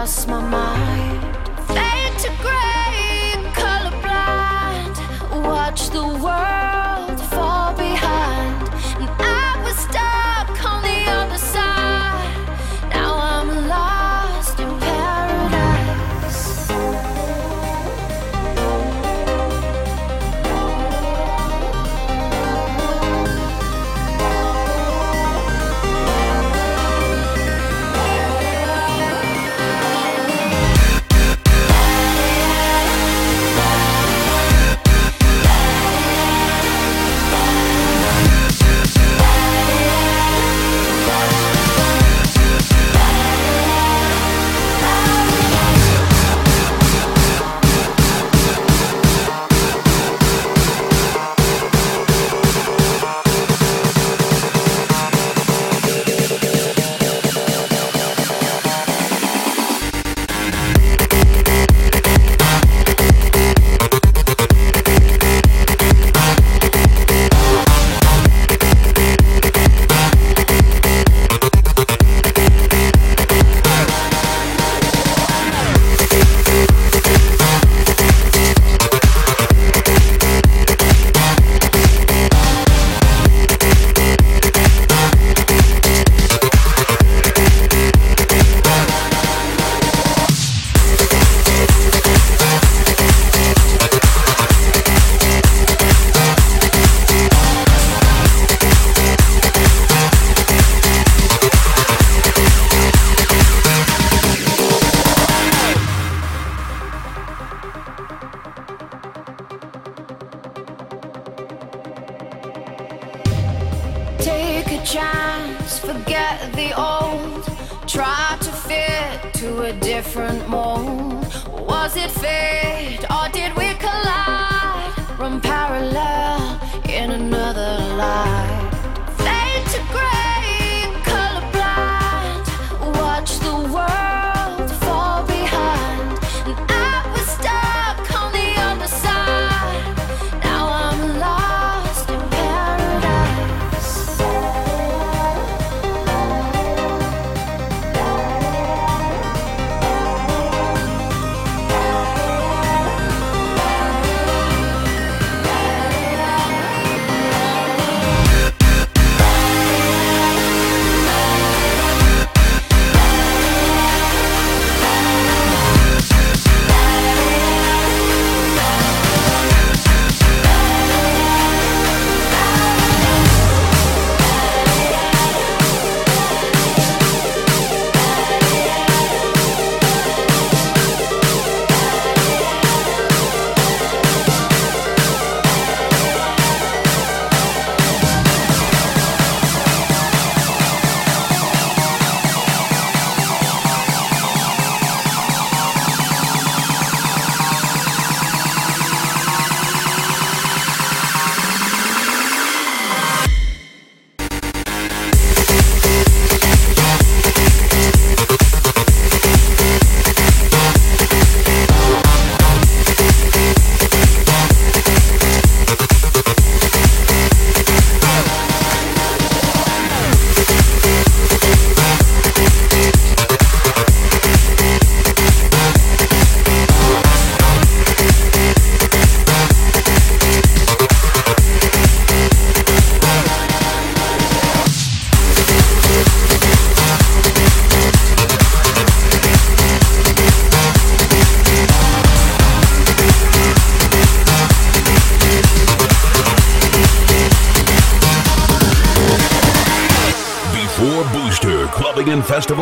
Lost 0.00 0.26
my 0.28 0.40
mind. 0.40 1.09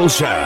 And 0.08 0.38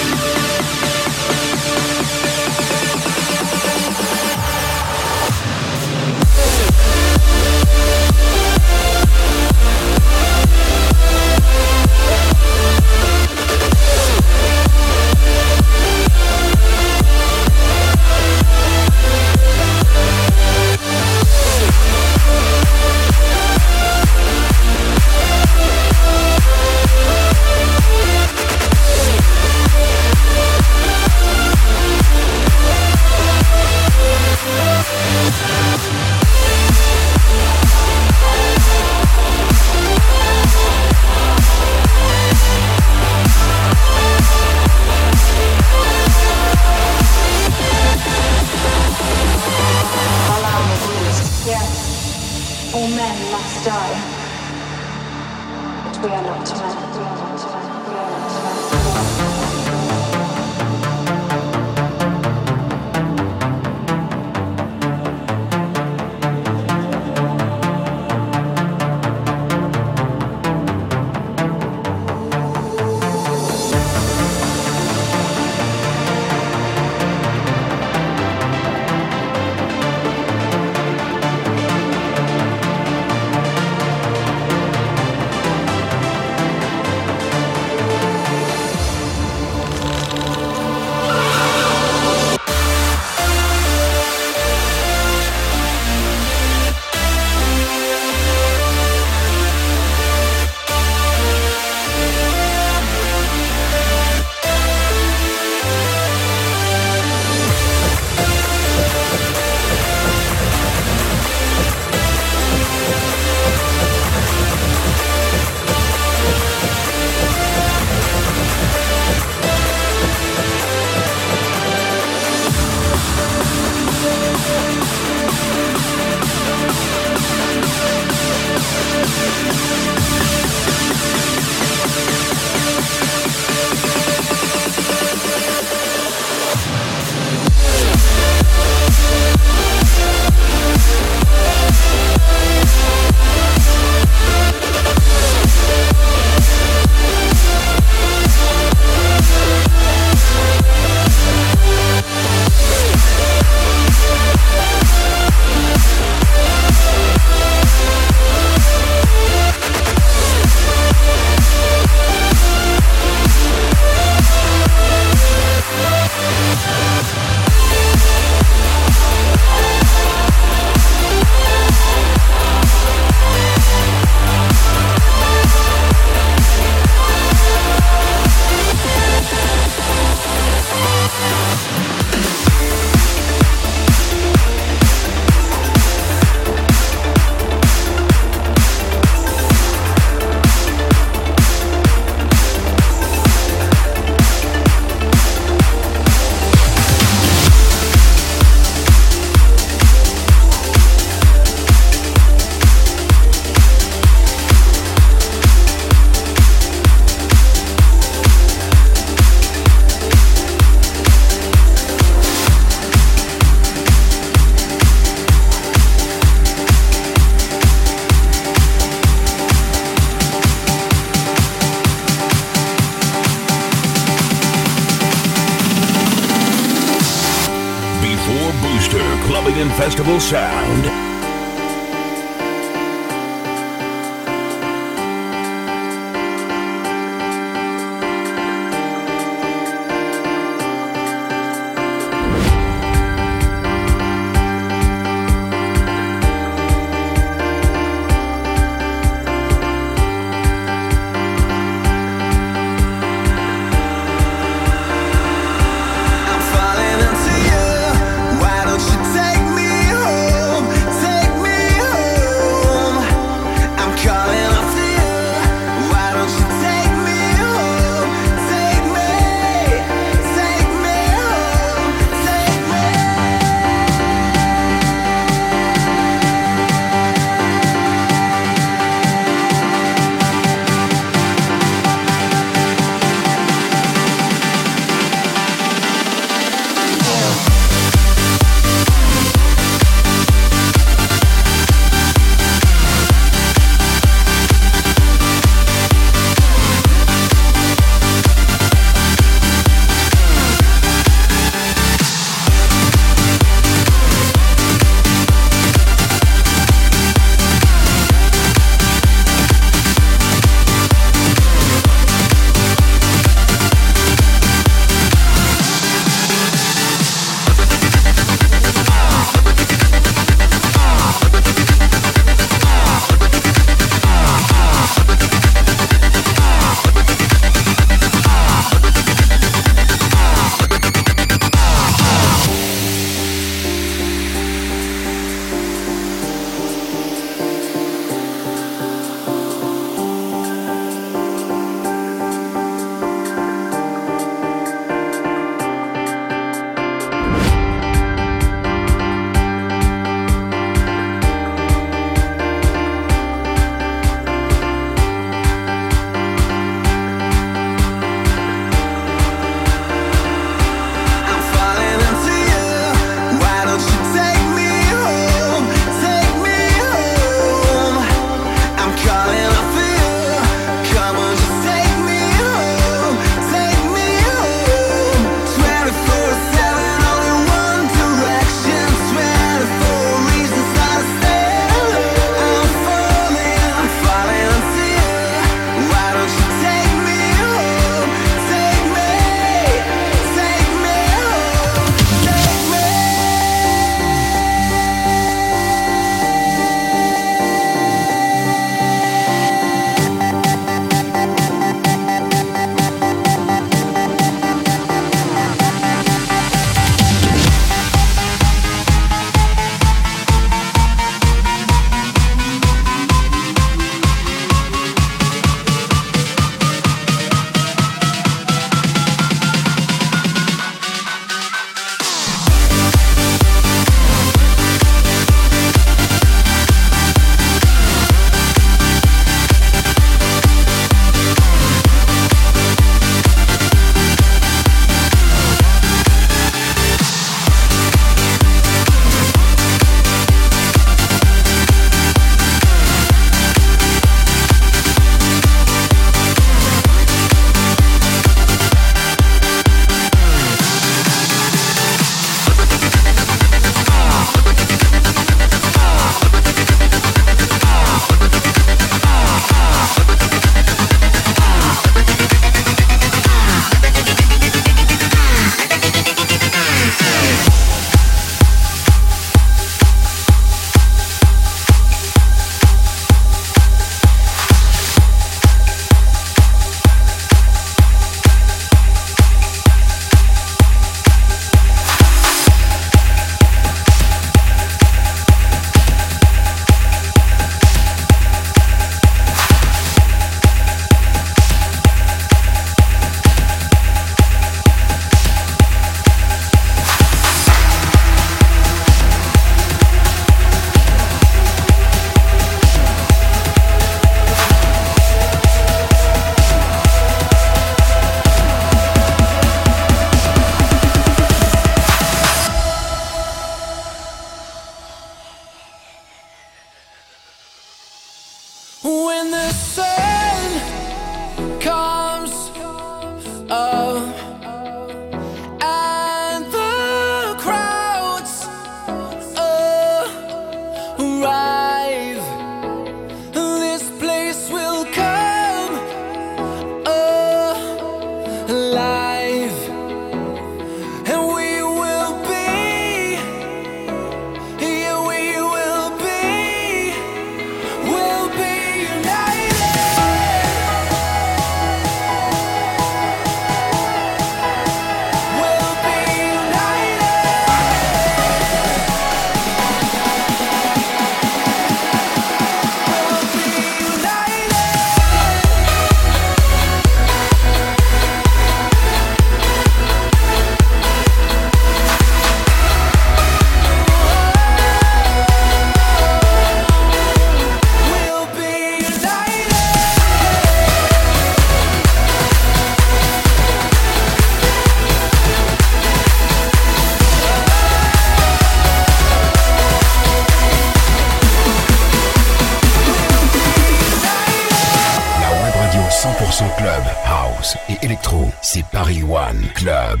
électro, 598.04 598.26
c'est 598.42 598.64
Paris 598.70 599.02
One 599.02 599.48
Club. 599.54 600.00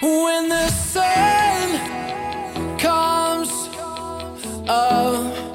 When 0.00 0.48
the 0.48 0.68
sun 0.70 1.78
comes 2.78 3.50
up. 4.68 5.51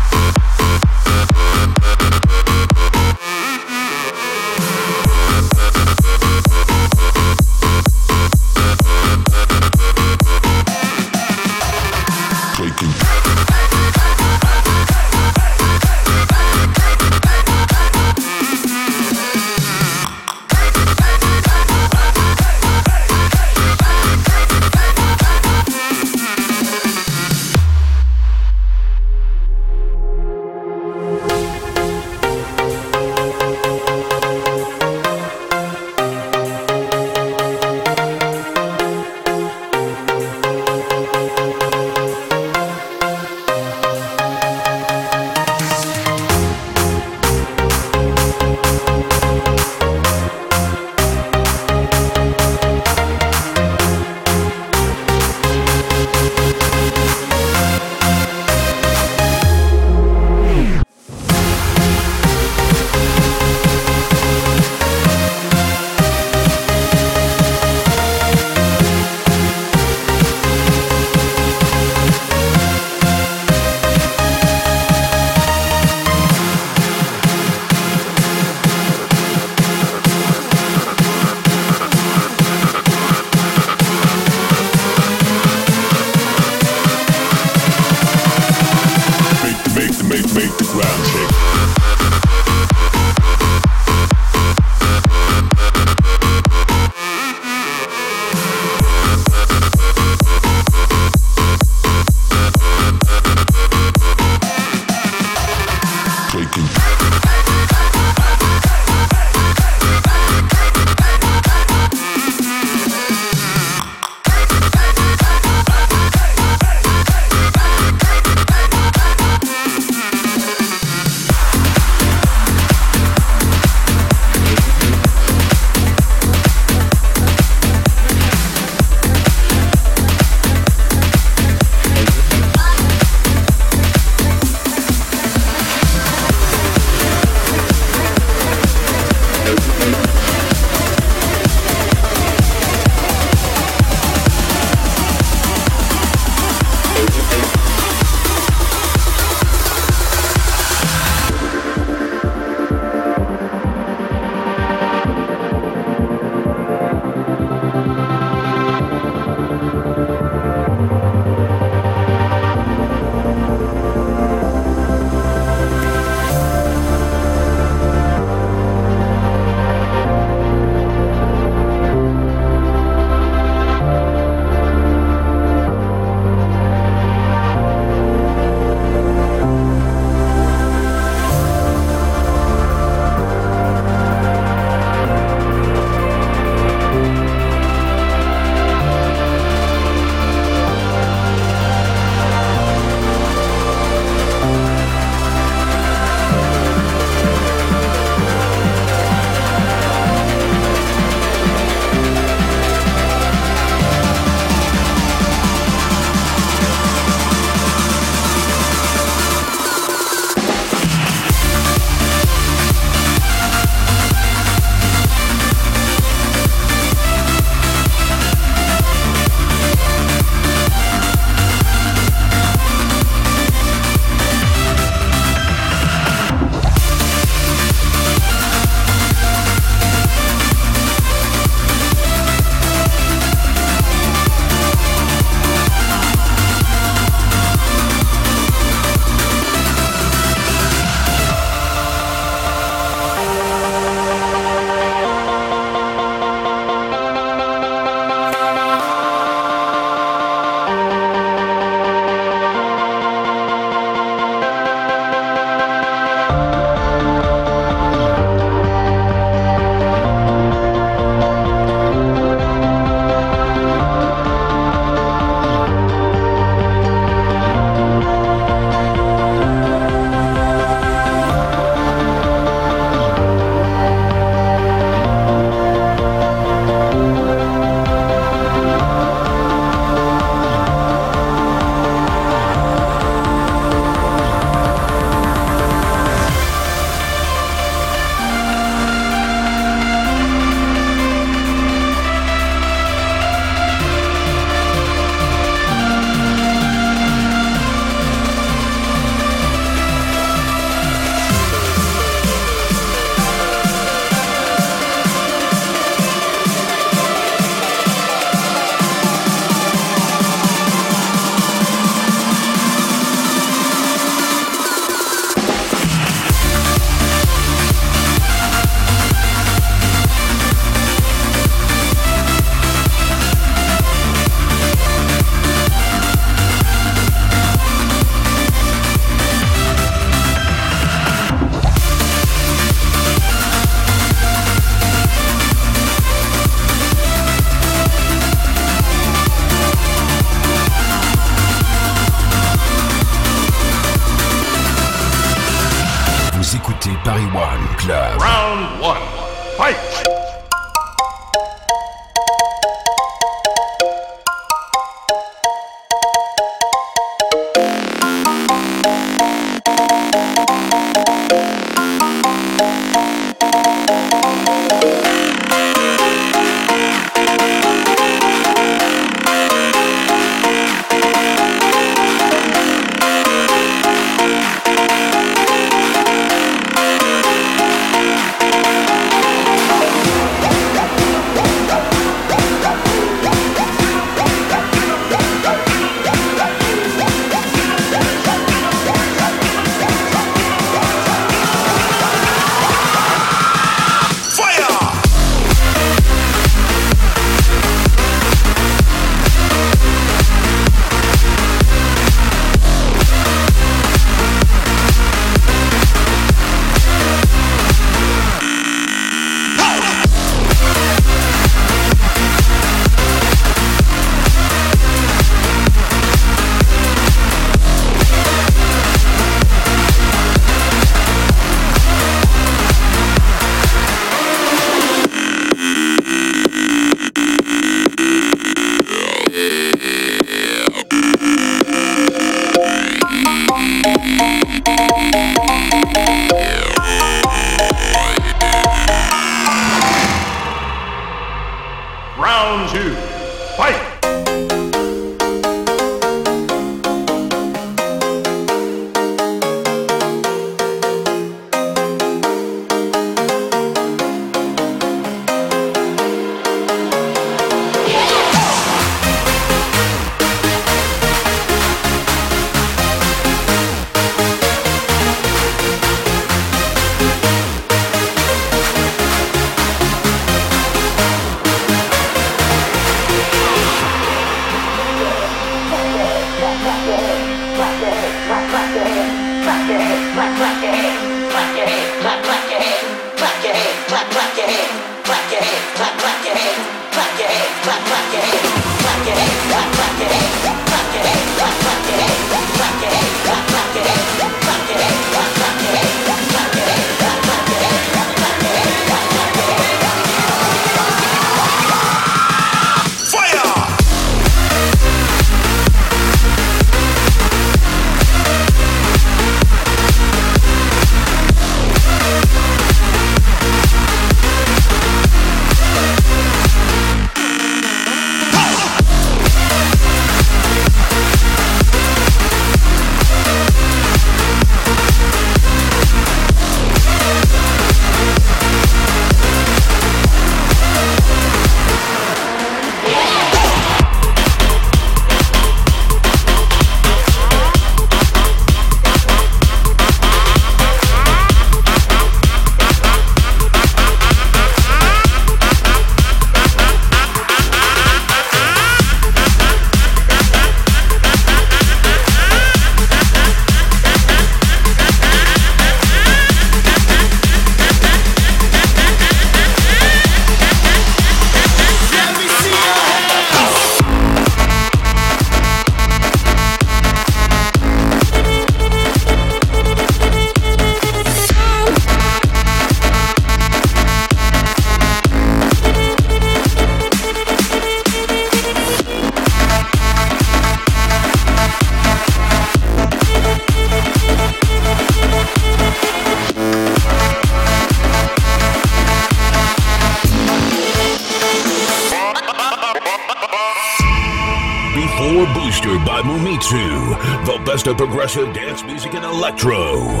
Progressive 597.75 598.33
dance 598.33 598.63
music 598.63 598.93
and 598.93 599.03
electro. 599.03 600.00